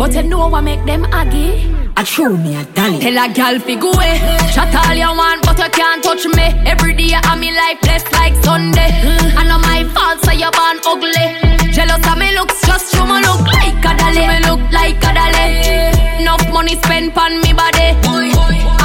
[0.00, 1.76] But you know what make them aggy?
[1.94, 3.00] I show me a dolly.
[3.00, 4.16] Tell a gal fi go away.
[4.48, 6.46] Chat all you want, but you can't touch me.
[6.64, 8.88] Every day I'm me life blessed like Sunday.
[9.36, 11.36] I know my fault, so you born ugly.
[11.76, 14.24] Jealous of me looks, just show me look like a dolly.
[14.24, 16.24] Me look like a dolly.
[16.24, 17.92] Enough money spent on me body.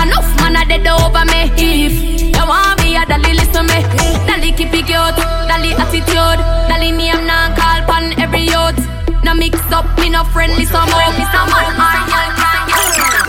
[0.04, 1.48] Enough man a dead over me.
[1.56, 1.96] If
[2.36, 3.80] you want me, a dolly listen me.
[4.28, 5.16] Dolly keep it cute,
[5.48, 6.44] dolly attitude,
[9.36, 11.12] No mix up, me no friendly some more.
[11.12, 13.26] Me some man or girl can't get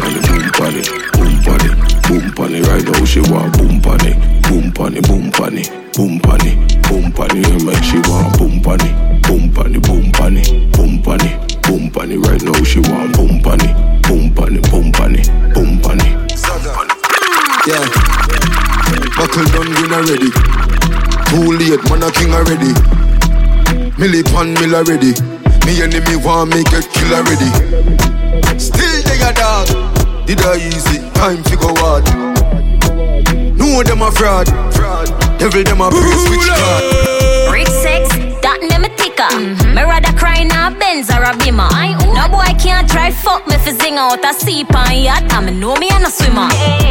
[0.00, 0.88] boom pon it,
[2.08, 5.58] boom pon it, right now she want boom pon it, boom pon it, boom pon
[5.58, 6.56] it, boom pon it,
[6.88, 10.36] boom pon it, you make she want boom pon it, boom pon it, boom pon
[10.38, 14.32] it, boom pon it, boom pon it, right now she want boom pon it, boom
[14.32, 16.32] pon it, boom pon it, boom pon it.
[17.66, 17.84] Yeah.
[19.18, 20.30] Buckle done, win already.
[21.28, 23.13] Too late, man, a king already.
[23.96, 25.14] Millie pan mill already.
[25.66, 27.46] Me enemy want me get kill already.
[28.58, 29.68] Still they a dog.
[30.26, 30.98] Did I easy?
[31.14, 32.04] Time fi go hard.
[33.56, 34.46] Know them a fraud.
[35.38, 37.52] Devil them a priest which God.
[37.52, 38.08] Rich sex,
[38.42, 39.30] that name a ticker.
[39.74, 41.70] Me rather cry in a Benz or a Beamer.
[42.14, 45.22] No boy can't try fuck me fi sing out a seep on yacht.
[45.32, 46.48] And me know me and a swimmer.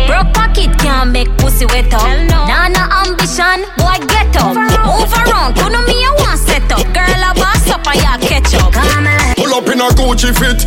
[0.08, 2.08] Broke pocket can't make pussy wet up.
[2.30, 4.56] Nah, no ambition, boy get up.
[4.56, 6.94] Move around, you know me I want set up.
[6.94, 8.74] Girl a boss up and ya catch up.
[9.38, 10.66] Pull up in a Gucci fit.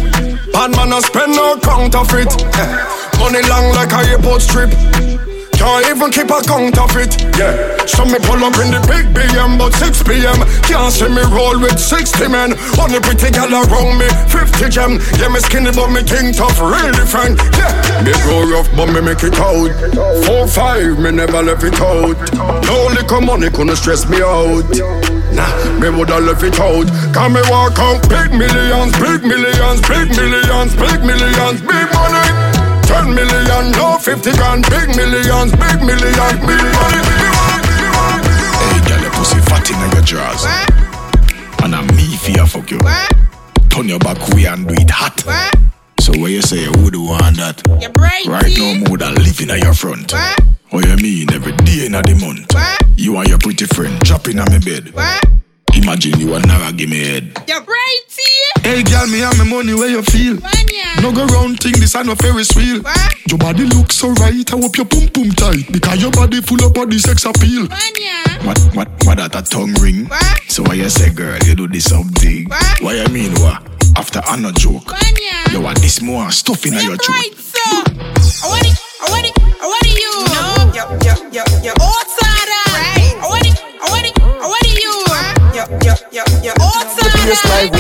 [0.52, 2.30] Bad man a spend no counterfeit.
[3.18, 4.70] Money long like a airport strip.
[5.56, 7.16] Can't even keep a counterfeit.
[7.34, 7.56] Yeah.
[7.86, 10.44] So me pull up in the big BM, but 6 p.m.
[10.68, 12.52] Can't see me roll with 60 men.
[12.76, 15.00] Only pretty gal around me, 50 gem.
[15.16, 17.40] Yeah, me skinny, but me king tough, real different.
[17.56, 17.72] Yeah.
[18.04, 19.72] Me grow rough, but me make it out.
[20.28, 22.20] 4-5, me never left it out.
[22.68, 24.68] No liquor money couldn't stress me out.
[25.36, 26.88] Nah, me woulda left it out.
[27.12, 32.24] Can me walk out big millions, big millions, big millions, big millions, big money.
[32.88, 38.32] 10 million, no 50 grand, big millions, big millions, big money, big money, big money.
[38.64, 40.44] Hey, girl, your pussy fat in your drawers.
[41.62, 42.80] And I'm me fear fuck you.
[43.68, 45.20] Turn your back way and do it hot.
[46.00, 47.60] So what you say, who do want that?
[48.26, 50.12] Right now, more than living at your front.
[50.12, 52.50] What Oh, you mean every day in the month?
[52.98, 54.92] You and your pretty friend dropping on my bed.
[54.92, 55.24] What?
[55.74, 57.24] Imagine you and Nara give me head.
[57.46, 58.64] You're brighty.
[58.66, 60.38] Hey, girl, me and my money where you feel.
[61.02, 62.82] No go round thing, this ain't no Ferris wheel.
[63.28, 65.70] Your body looks so right, I hope your pum pum tight.
[65.70, 67.68] Because your body full of body sex appeal.
[68.42, 70.06] What, what, what that a tongue ring?
[70.06, 70.42] What?
[70.48, 72.48] So why you say, girl, you do this something?
[72.80, 73.62] Why you mean what?
[73.96, 74.90] After I no joke.
[75.52, 77.08] You want this more stuff in your throat.
[77.08, 77.60] Right, so.
[78.42, 79.46] I want it, I want it
[80.76, 81.72] yo, yo, yo, yo.
[81.80, 82.64] Outsider.
[82.76, 83.16] Right.
[83.24, 83.50] What do,
[83.88, 84.12] what do,
[84.44, 84.92] what do you?
[85.56, 86.52] Yo, yo, yo, yo.
[86.60, 87.32] Outsider.
[87.32, 87.72] It's like.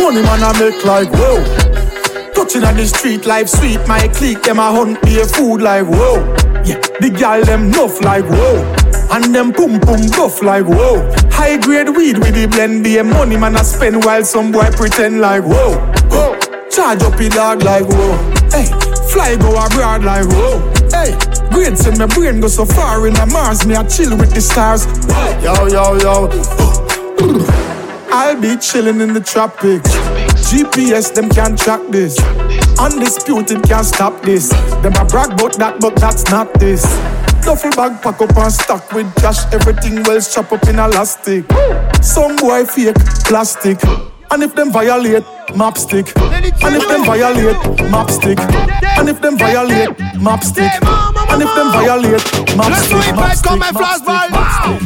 [0.00, 1.44] Money man I make like whoa.
[2.32, 3.86] Touching on the street life sweet.
[3.86, 6.24] My clique them a hunt me a food like whoa.
[6.64, 8.64] Yeah, the gal them nuff like whoa.
[9.12, 11.04] And them boom boom buff like whoa.
[11.30, 14.70] High grade weed with the blend be a money man I spend while some boy
[14.72, 15.76] pretend like whoa.
[16.08, 16.38] Whoa.
[16.70, 18.16] Charge up the dog like whoa.
[18.48, 18.66] Hey,
[19.12, 20.72] fly go abroad like whoa.
[20.90, 21.12] Hey,
[21.76, 24.86] send my brain go so far in a Mars, me I chill with the stars.
[25.42, 26.28] Yo yo yo.
[28.10, 29.90] I'll be chilling in the tropics.
[30.48, 32.18] GPS them can't track this.
[32.78, 34.50] Undisputed can't stop this.
[34.82, 36.82] Them a brag about that, but that's not this.
[37.44, 39.44] Duffel bag pack up and stock with cash.
[39.52, 41.44] Everything well strap up in elastic.
[42.02, 43.78] Some boy fake plastic.
[44.30, 46.12] And if them violate, map stick.
[46.18, 47.56] And if them violate,
[47.90, 48.38] map stick.
[48.98, 50.70] And if them violate, map stick.
[51.30, 52.96] And if them violate, map Le stick.
[52.96, 54.30] son il map pète comme un flashball.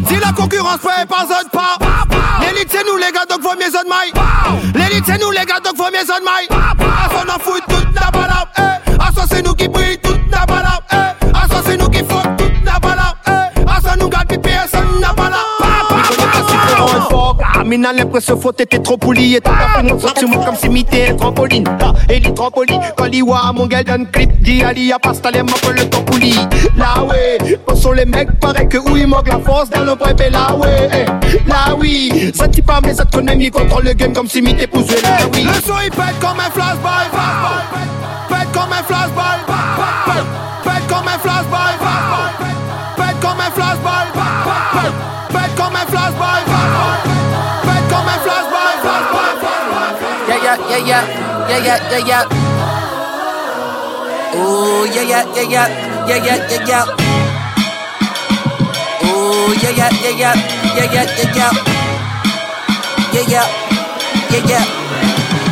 [0.08, 1.76] Si la concurrence présente pas.
[2.40, 4.12] L'élite c'est nous les gars, donc faut mieux zone maille.
[4.74, 6.48] L'élite c'est nous les gars, donc faut mieux zone maille.
[6.50, 7.62] À son en fout
[17.70, 21.14] Mina l'impression faut t'étais trop poli Et t'as pas fait mon moi comme si m'était
[21.14, 25.14] trampoline Là, et les trampolines Quand l'iwa mon gars donne clip Dit Ali a pas
[25.14, 26.34] stallé m'appelle le temps poli
[26.76, 30.52] Là ouais, pensons les mecs Paraît que oui, manque la force dans le mais là
[30.56, 34.12] ouais eh, Là oui, ça t'y pas mais ça te connaît Mi contrôle le game
[34.12, 35.44] comme si m'était poussé là oui.
[35.44, 37.06] Le son il pète comme un flashball
[38.28, 39.59] Pète comme un flashball
[50.70, 51.02] Yeah, yeah,
[51.50, 52.30] yeah, yeah, yeah, yeah, yeah, yeah.
[54.38, 55.66] Oh, yeah, yeah, yeah, yeah,
[56.06, 56.84] yeah, yeah, yeah, yeah.
[59.02, 60.34] Oh, yeah, yeah, yeah, yeah,
[60.78, 61.50] yeah, yeah, yeah, yeah.
[63.10, 63.46] Yeah, yeah,
[64.30, 64.64] yeah, yeah.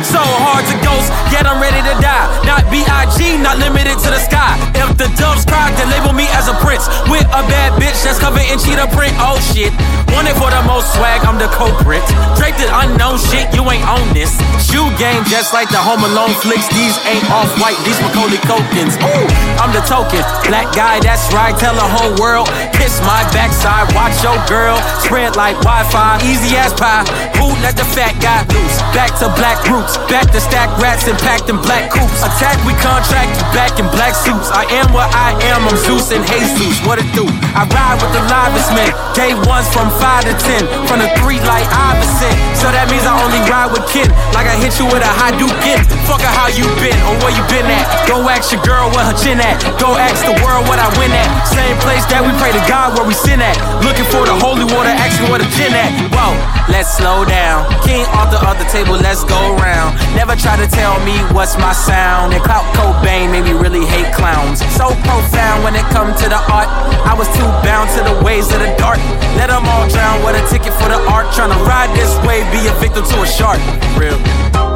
[0.07, 2.25] So hard to ghost, yet I'm ready to die.
[2.47, 4.55] Not B.I.G., not limited to the sky.
[4.71, 6.87] If the doves cry, then label me as a prince.
[7.11, 9.11] With a bad bitch that's covered in cheetah print.
[9.19, 9.75] Oh shit.
[10.13, 12.03] Wanted for the most swag, I'm the culprit.
[12.35, 14.33] Draped in unknown shit, you ain't on this.
[14.63, 16.67] Shoe game just like the Home Alone flicks.
[16.73, 18.97] These ain't off white, these Macaulay Culkins.
[19.01, 19.25] Ooh,
[19.61, 20.21] I'm the token.
[20.47, 22.49] Black guy, that's right, tell the whole world.
[22.73, 24.77] Kiss my backside, watch your girl.
[25.05, 27.05] Spread like Wi Fi, easy as pie.
[27.37, 28.77] Who let the fat guy loose?
[28.93, 32.21] Back to black roots, back to stack rats and packed in black coops.
[32.21, 34.49] Attack, we contract back in black suits.
[34.51, 36.81] I am what I am, I'm Zeus and Jesus.
[36.85, 37.25] What it do?
[37.53, 38.91] I ride with the livest men.
[39.13, 40.87] Day ones from 5 to 10.
[40.87, 42.33] From the 3 like Iverson.
[42.55, 44.07] So that means I only ride with kin.
[44.31, 45.79] Like I hit you with a high duke in.
[46.07, 47.85] Fuck how you been or where you been at.
[48.07, 49.59] Go ask your girl where her chin at.
[49.77, 51.27] Go ask the world what I win at.
[51.45, 53.59] Same place that we pray to God where we sin at.
[53.83, 55.91] Looking for the holy water, ask me where the gin at.
[56.15, 56.33] Whoa,
[56.71, 57.67] let's slow down.
[57.83, 59.99] King off the other table, let's go round.
[60.15, 62.31] Never try to tell me what's my sound.
[62.31, 64.63] And Clout Cobain made me really hate clowns.
[64.79, 66.69] So profound when it come to the art.
[67.03, 69.01] I was too bound to the ways of the dark.
[69.35, 71.27] Let them all drown with a ticket for the art.
[71.33, 73.59] Tryna ride this wave, be a victim to a shark.
[73.97, 74.68] Real.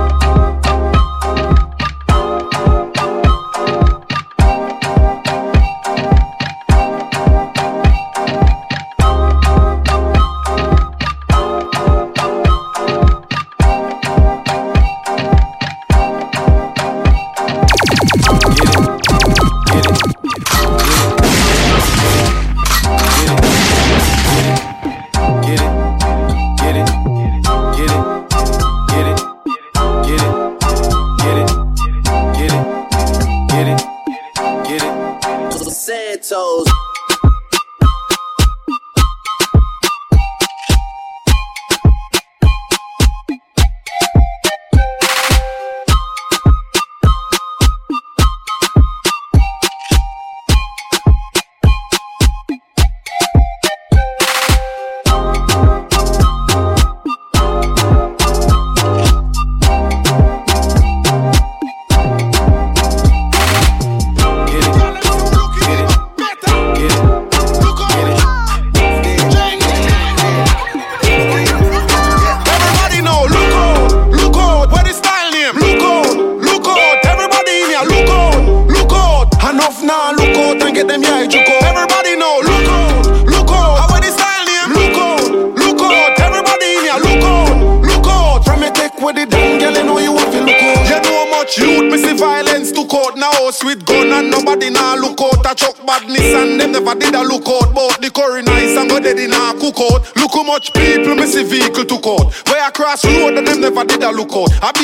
[35.94, 36.93] Santos.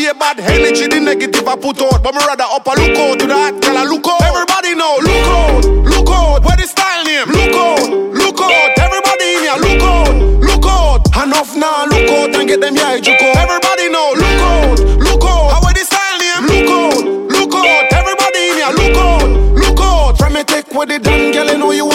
[0.10, 2.02] A bad energy, the negative I put out.
[2.02, 4.22] But me rather up a look out to that girl a look out.
[4.26, 6.42] Everybody know, look out, look out.
[6.42, 7.30] Where the style name?
[7.30, 7.86] Look out,
[8.18, 8.70] look out.
[8.82, 11.06] Everybody in here, look out, look out.
[11.14, 13.38] Enough now, look out and get them yeah, juke out.
[13.38, 15.46] Everybody know, look out, look out.
[15.54, 16.44] How where the style name?
[16.50, 16.98] Look out,
[17.30, 17.86] look out.
[17.94, 19.30] Everybody in here, look out,
[19.62, 20.18] look out.
[20.18, 21.86] From me take what they done, girl, you know you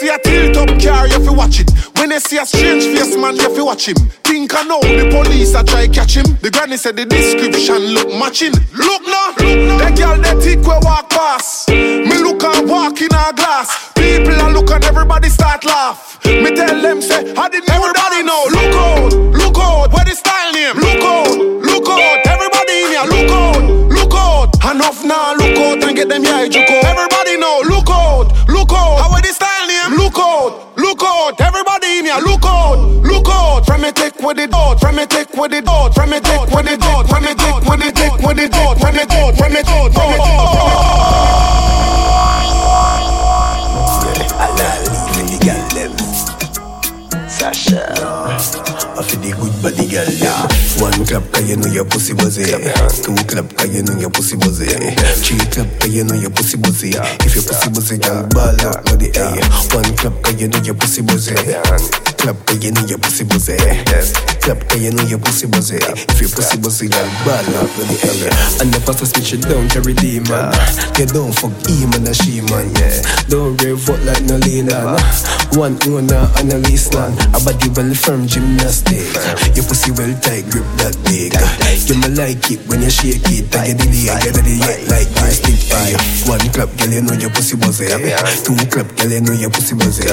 [0.00, 1.68] see a tilt up car, you to watch it.
[1.98, 3.96] When you see a strange face man, you to watch him.
[4.24, 6.24] Think I know the police a try catch him.
[6.40, 8.56] The granny said the description look matching.
[8.72, 9.92] Look now, look now.
[9.92, 11.68] Girl that tick we walk past.
[11.68, 13.92] Me look and walk in a glass.
[13.92, 16.18] People are look and everybody start laugh.
[16.24, 18.48] Me tell them say, I didn't everybody know.
[18.48, 19.92] Look out, look out.
[19.92, 20.80] Where the style name?
[20.80, 22.24] Look out, look out.
[22.24, 24.48] Everybody in here, look out, look out.
[24.64, 26.79] Enough now, look out and get them yeah, juke out.
[34.30, 37.08] With it out, from me take with it out, from me take with it out,
[37.08, 39.92] from me take with it, take with it out, from me take, from me take,
[39.92, 40.18] from me
[47.28, 47.82] Sasha.
[48.94, 50.06] I feel the good body girl.
[50.78, 52.54] One clap, cause you know your pussy buzzy.
[53.02, 54.66] Two clap, cause you know your pussy buzzy.
[55.26, 56.90] Three clap, cause you know your pussy buzzy.
[56.94, 59.10] If your pussy buzzy, girl, ball out, the.
[59.74, 61.34] One clap, cause you know your pussy buzzy.
[62.20, 63.56] Clap, cause you know your pussy buzzy.
[63.56, 65.80] Clap, cause you know your pussy buzzy.
[65.80, 68.28] If your pussy buzzy, girl, ball out, know the air.
[68.60, 70.52] And the pastor switch it down, carry the man.
[71.00, 73.00] You don't fuck him and a she man, yeah.
[73.32, 75.00] Don't rev up like no leaner.
[75.56, 77.16] One owner and a lease land.
[77.32, 79.08] A body well firm gymnastic.
[79.56, 81.32] Your pussy well tight, grip that big.
[81.88, 83.48] You me like it when you shake it.
[83.56, 85.59] And you delay, you ready yet like you stick eye.
[86.30, 87.90] One clap, girl, you know your pussy buzzy.
[88.46, 90.06] Two clap, girl, you know your pussy buzzy.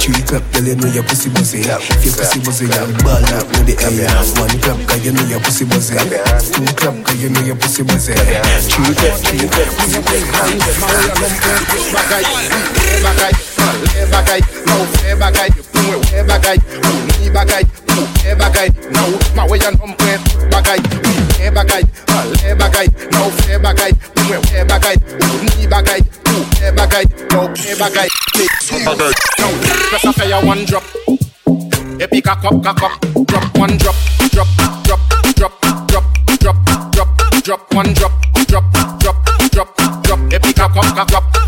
[0.00, 1.60] Three clap, girl, you know your pussy buzzy.
[1.60, 4.08] If your pussy buzzy, girl, ball out with the air.
[4.40, 6.00] One clap, girl, you know your pussy buzzy.
[6.56, 8.14] Two clap, girl, you know your pussy buzzy.
[8.16, 10.00] Three clap, three clap, pussy
[13.82, 18.68] lè bagay Nou fè bagay, pou mwen wè bagay Ou ni bagay, pou mwen bagay
[18.94, 20.20] Nou ma wè yan om pren
[20.52, 25.40] bagay Ou fè bagay, an lè bagay Nou fè bagay, pou mwen wè bagay Ou
[25.44, 28.08] ni bagay, pou mwen bagay Nou fè bagay,
[28.38, 28.46] lè
[28.86, 29.52] bagay Nou
[29.90, 30.84] fè sa fè ya one drop
[31.98, 32.92] E pi kakop, kakop
[33.26, 33.96] Drop one drop,
[34.30, 34.48] drop,
[34.84, 35.00] drop,
[35.34, 35.52] drop,
[35.88, 36.56] drop, drop,
[36.94, 37.08] drop,
[37.42, 38.12] drop One drop,
[38.46, 38.64] drop,
[39.00, 39.16] drop,
[39.50, 39.68] drop,
[40.04, 41.47] drop E pi kakop, kakop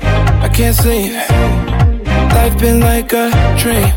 [0.41, 1.13] I can't sleep.
[2.35, 3.87] Life been like a dream.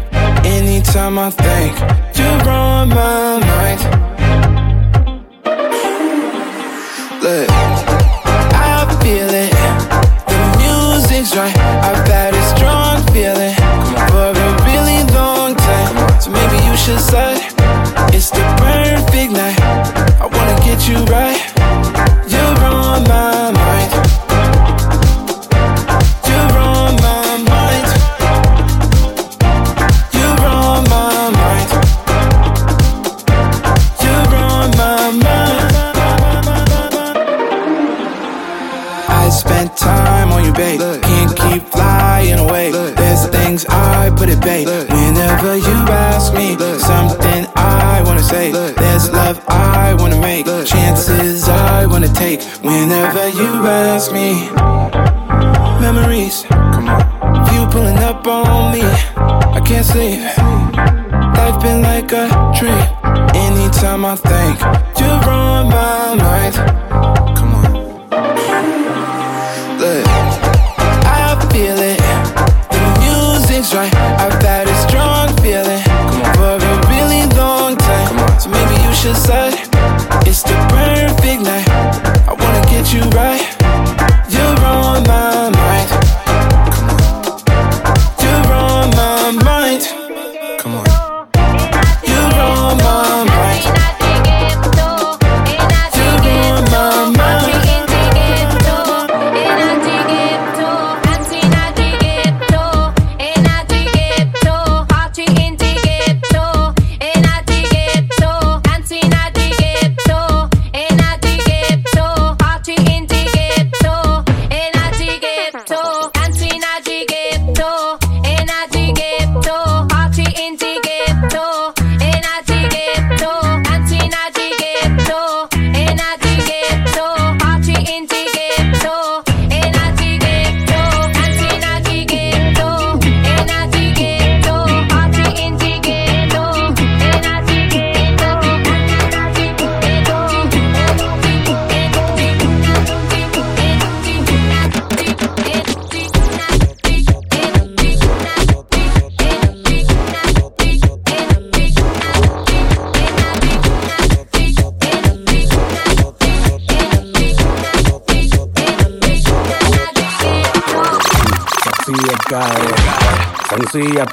[0.45, 1.72] Anytime I think
[2.16, 3.80] you're on my mind.
[7.22, 7.93] Look,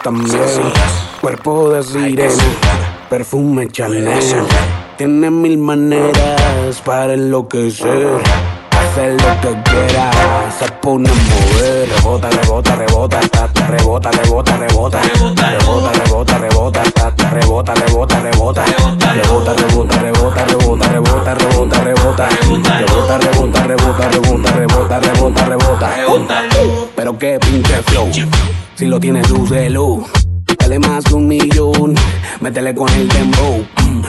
[0.03, 0.41] también.
[1.19, 2.33] Cuerpo de sirena,
[3.09, 4.19] perfume Chanel.
[4.97, 8.21] Tiene mil maneras para enloquecer.
[8.71, 10.11] Hacer lo que quiera,
[10.57, 11.89] se pone a mover.
[11.89, 15.01] Rebota, rebota, rebota, tata, rebota, rebota, rebota.
[15.01, 18.65] Rebota, rebota, rebota, tata, rebota, rebota, rebota.
[18.65, 22.29] Rebota, rebota, rebota, rebota, rebota, rebota, rebota.
[22.79, 26.41] Rebota, rebota, rebota, rebota, rebota, rebota, rebota.
[26.95, 28.09] Pero qué pinche flow
[28.76, 29.51] si lo tienes luz.
[30.59, 31.95] Dale más un millón,
[32.39, 33.65] métele con el dembow.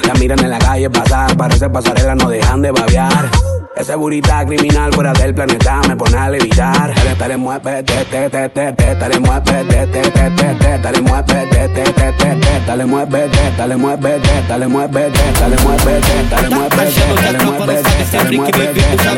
[0.06, 3.30] La miran en la calle pasar, parece pasarela, no dejan de babear.
[3.74, 6.92] Ese burita criminal fuera del planeta me pone a levitar.
[7.18, 11.68] Dale, mueve, te, te, te, te, te, mueve, te, te, te, te, te, mueve, te,
[11.68, 16.48] te, te, te, te, dale, mueve, te, mueve, te, mueve, te, mueve, te, mueve, te,
[16.52, 18.16] mueve, te, mueve, te, mueve, te,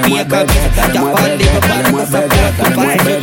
[0.09, 0.98] mueve, te,
[1.84, 2.18] mueve,
[2.57, 3.18] te, mueve,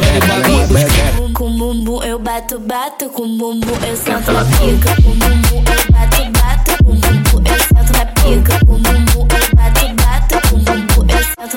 [0.86, 1.32] te.
[1.34, 4.96] Com bumbum eu bato, bato, com bumbum pica.
[5.02, 8.91] Com bumbum eu bato, bato, com bumbum eu sento na pica.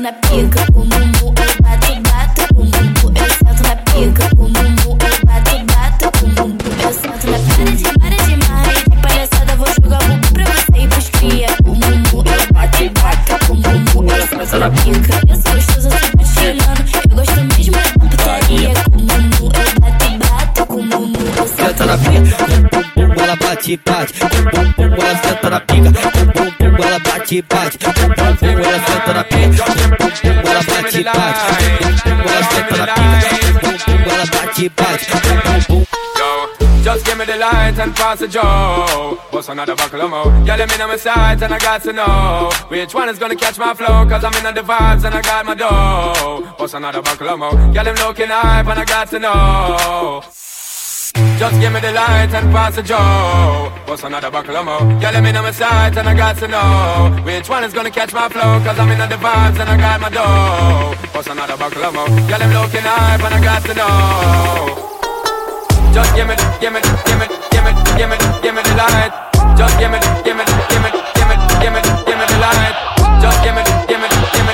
[0.05, 0.67] Na pica.
[0.71, 4.29] Com bumbum eu bato, bato, com bumbum eu sento na pica.
[4.37, 7.73] Com bumbum eu bato, bato, com bumbum eu sento na pica.
[7.73, 11.47] De, para de de palhaçada vou jogar bumbum pra você e pros cria.
[11.65, 15.21] Com bumbum eu bato, bato, com bumbum eu sento na pica.
[15.27, 18.75] Eu sou gostosa, sou putilhando, eu gosto mesmo da putaria.
[18.85, 23.25] Com bumbum eu bato, bato, com bumbum eu sento na pica.
[23.25, 24.13] Ela bate, bate.
[24.21, 25.91] Bum, bum, bum, ela senta na pica.
[25.91, 26.54] Bum, bum, bum, ela
[27.25, 27.79] bate, bate.
[27.85, 31.45] Ela senta na ela bate, bate.
[32.25, 32.85] Ela senta na
[34.05, 35.85] ela bate, bate.
[36.83, 39.19] Just give me the light and pass the joe.
[39.31, 40.27] What's another buckle of more?
[40.45, 43.37] Yeah, let me know my sights and I got to know which one is gonna
[43.37, 44.07] catch my flow.
[44.07, 46.47] Cause I'm in the vibes and I got my dough.
[46.59, 47.53] What's another buckle of more?
[47.73, 50.44] Yeah, them looking hype and I got to know.
[51.39, 53.71] Just give me the light and pass the joe.
[53.87, 54.81] What's another buckle of more?
[55.01, 57.91] Yeah, let me know my sights and I got to know which one is gonna
[57.91, 58.61] catch my flow.
[58.65, 60.95] Cause I'm in the vibes and I got my dough.
[61.13, 62.09] What's another buckle of more?
[62.31, 64.95] Yeah, them looking hype and I got to know.
[65.93, 69.13] Just give me, give me, give me, give me, give me, give me the light.
[69.59, 72.75] Just give me, give me, give me, give me, give me, give me the light.
[73.23, 74.54] Just give me, give me, give me,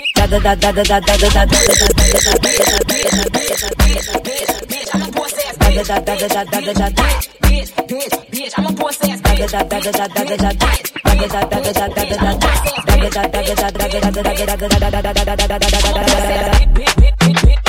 [16.73, 17.60] bitch, bitch, bitch, bitch,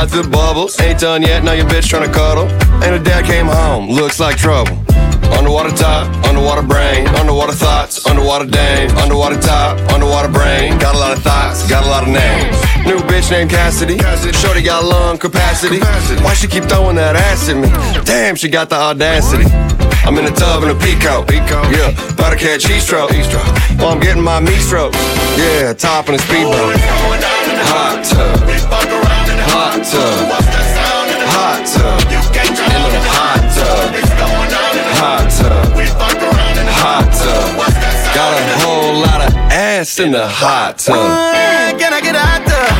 [0.00, 0.80] slide through the bubbles.
[0.80, 2.48] Ain't done yet, now your bitch tryna cuddle.
[2.82, 4.76] And her dad came home, looks like trouble.
[5.32, 10.78] Underwater top, underwater brain, underwater thoughts, underwater dame, underwater top, underwater brain.
[10.78, 12.56] Got a lot of thoughts, got a lot of names.
[12.86, 13.98] New bitch named Cassidy.
[14.32, 15.80] Shorty got lung capacity.
[16.24, 17.68] Why she keep throwing that ass at me?
[18.04, 19.44] Damn, she got the audacity.
[20.04, 21.30] I'm in the tub in a peacoat.
[21.30, 23.10] Yeah, about to catch heat stroke.
[23.12, 24.94] Oh, I'm getting my meat stroke.
[25.36, 26.74] Yeah, top in a speedboat.
[27.70, 28.99] Hot tub.
[29.52, 30.30] Hot tub.
[31.34, 32.00] Hot tub.
[32.00, 33.90] In the hot tub.
[35.00, 35.74] Hot tub.
[36.80, 37.56] Hot tub.
[38.14, 40.96] Got a whole lot of ass in the hot tub.
[41.78, 42.70] Can I get out there?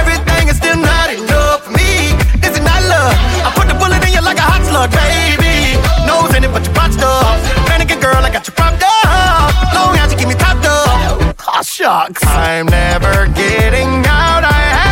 [0.00, 2.12] Everything is still not enough for me.
[2.44, 3.14] Is it not love?
[3.44, 5.76] I put the bullet in you like a hot slug, baby.
[6.06, 7.36] Nose in it, but you botched up.
[7.68, 9.52] Mannequin girl, I got you propped up.
[9.74, 11.36] Long as you keep me topped up.
[11.46, 12.24] Oh, shucks.
[12.24, 14.44] I'm never getting out.
[14.44, 14.87] I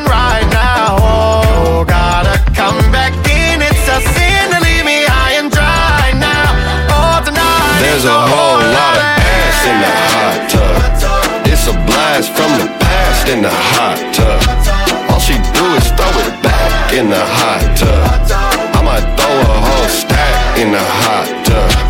[0.00, 0.96] Here right now.
[1.00, 3.60] Oh, gotta come back in.
[3.60, 6.52] It's a sin to leave me high and dry now.
[6.88, 7.80] Oh, tonight.
[7.80, 11.46] There's a whole lot of ass in the hot tub.
[11.46, 14.40] It's a blast from the past in the hot tub.
[15.10, 18.00] All she do is throw it back in the hot tub.
[18.76, 21.89] I might throw a whole stack in the hot tub,